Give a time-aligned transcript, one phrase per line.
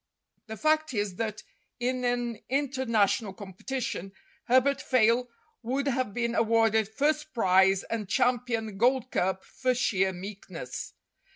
[0.47, 1.43] The fact is that,
[1.79, 4.13] in an international competition,
[4.45, 5.29] Herbert Fayle
[5.61, 10.95] would have been awarded first prize and champion gold cup for sheer meekness.